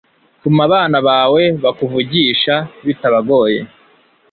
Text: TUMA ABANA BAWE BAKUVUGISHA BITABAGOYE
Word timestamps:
TUMA 0.41 0.63
ABANA 0.67 0.99
BAWE 1.07 1.43
BAKUVUGISHA 1.63 2.55
BITABAGOYE 2.85 3.59